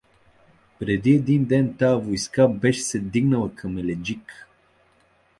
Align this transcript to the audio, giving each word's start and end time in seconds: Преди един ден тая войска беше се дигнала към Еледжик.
Преди 0.79 1.11
един 1.11 1.45
ден 1.45 1.75
тая 1.77 1.97
войска 1.99 2.47
беше 2.47 2.81
се 2.81 2.99
дигнала 2.99 3.55
към 3.55 3.77
Еледжик. 3.77 4.47